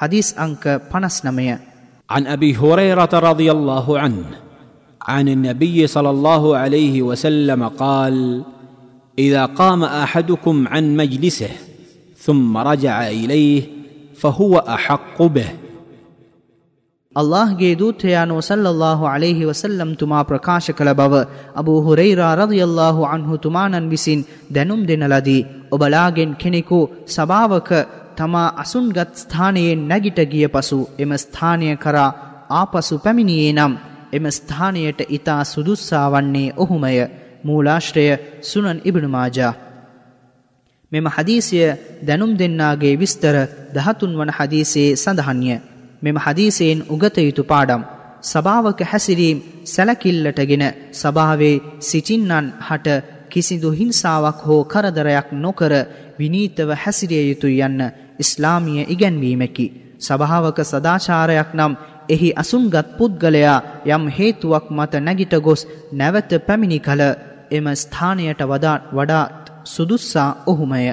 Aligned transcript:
حديث 0.00 0.38
أنك 0.38 0.82
بنس 0.94 1.26
نمية 1.26 1.60
عن 2.10 2.26
أبي 2.26 2.56
هريرة 2.56 3.08
رضي 3.14 3.50
الله 3.50 3.98
عنه 3.98 4.24
عن 5.02 5.28
النبي 5.28 5.86
صلى 5.86 6.10
الله 6.10 6.56
عليه 6.56 7.02
وسلم 7.02 7.68
قال 7.68 8.42
إذا 9.18 9.46
قام 9.46 9.84
أحدكم 9.84 10.68
عن 10.68 10.96
مجلسه 10.96 11.50
ثم 12.18 12.56
رجع 12.56 13.08
إليه 13.08 13.62
فهو 14.14 14.58
أحق 14.58 15.22
به. 15.22 15.50
අල්لهගේ 17.16 17.74
දූතයානෝ 17.74 18.40
සල්ලල්له 18.40 19.08
عليهෙහි 19.08 19.46
වසල්ලම් 19.46 19.94
තුමා 20.00 20.20
ප්‍රකාශ 20.22 20.68
කළ 20.70 20.90
බව 20.94 21.14
අබූ 21.56 21.78
හුරෙයිරා 21.86 22.34
රදියල්له 22.34 22.96
අන්හු 23.06 23.38
තුමානන් 23.38 23.88
විසින් 23.90 24.20
දැනුම් 24.54 24.82
දෙනලදී 24.86 25.46
ඔබලාගෙන් 25.72 26.36
කෙනෙකු 26.42 26.78
සභාවක 27.06 27.70
තමා 28.20 28.48
අසුන්ගත් 28.56 28.98
ස්ථානයෙන් 29.14 29.86
නැගිට 29.88 30.20
ගිය 30.26 30.46
පසු 30.48 30.78
එම 30.98 31.12
ස්ථානය 31.16 31.68
කරා 31.76 32.10
ආපසු 32.52 32.94
පැමිණියේ 32.98 33.52
නම් 33.52 33.74
එම 34.12 34.24
ස්ථානයට 34.30 35.00
ඊතා 35.06 35.42
සුදුස්සා 35.44 36.06
වන්නේ 36.08 36.54
ඔහුමය. 36.56 36.94
මූලාශ්‍රය 37.40 38.06
සුනන් 38.42 38.78
ඉබ්නුමාජා 38.84 39.52
මෙම 40.92 41.06
හදීසිය 41.08 41.68
දැනුම් 42.02 42.32
දෙන්නාගේ 42.34 42.94
විස්තර 42.96 43.36
13 43.74 44.18
වන 44.18 44.32
හදීසයේ 44.32 44.96
සඳහන්ය. 44.96 45.54
මෙම 46.02 46.16
හදීසයෙන් 46.16 46.80
උගත 46.88 47.16
යුතු 47.18 47.42
පාඩම්. 47.44 47.82
සභාවක 48.22 48.80
හැසිරීම් 48.82 49.38
සැලකිල්ලටගෙන 49.66 50.64
සභාවේ 50.92 51.56
සිටින්නන් 51.80 52.46
හට 52.60 52.88
කිසිදු 53.30 53.70
හිංසාවක් 53.70 54.38
හෝ 54.40 54.62
කරදරයක් 54.64 55.28
නොකර 55.34 55.72
විනීතව 56.18 56.70
හැසිරිය 56.76 57.24
යුතු 57.28 57.48
යන්න 57.58 57.80
ඉස්ලාමිය 58.20 58.86
ඉගැන්වීමකි. 58.86 59.66
සභාවක 59.98 60.58
සදාචාරයක් 60.64 61.50
නම් 61.54 61.72
එහි 62.08 62.30
අසුන්ගත් 62.34 62.86
පුද්ගලයා 62.98 63.58
යම් 63.88 64.04
හේතුවක් 64.08 64.66
මත 64.70 64.92
නැගිට 64.98 65.34
ගොස් 65.38 65.62
නැවත 65.92 66.30
පැමිණි 66.46 66.78
කල 66.78 67.02
එම 67.50 67.66
ස්ථානයට 67.74 68.40
වඩාත් 68.44 68.82
වඩාත් 68.92 69.44
සුදුස්සා 69.64 70.30
ඔහුමය. 70.46 70.84